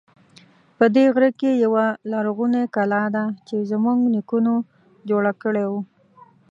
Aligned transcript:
په 0.77 0.85
دې 0.95 1.05
غره 1.13 1.29
کې 1.39 1.51
یوه 1.63 1.85
لرغونی 2.11 2.63
کلا 2.75 3.03
ده 3.15 3.23
چې 3.47 3.55
زمونږ 3.71 3.99
نیکونو 4.13 4.53
جوړه 5.09 5.31
کړی 5.43 5.65
و 5.71 5.73